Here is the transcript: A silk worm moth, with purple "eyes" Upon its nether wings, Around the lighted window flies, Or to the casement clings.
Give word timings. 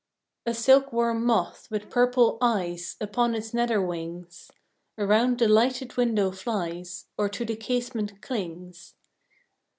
A 0.47 0.55
silk 0.55 0.91
worm 0.91 1.23
moth, 1.23 1.67
with 1.69 1.91
purple 1.91 2.39
"eyes" 2.41 2.95
Upon 2.99 3.35
its 3.35 3.53
nether 3.53 3.79
wings, 3.79 4.49
Around 4.97 5.37
the 5.37 5.47
lighted 5.47 5.95
window 5.95 6.31
flies, 6.31 7.05
Or 7.19 7.29
to 7.29 7.45
the 7.45 7.55
casement 7.55 8.19
clings. 8.19 8.95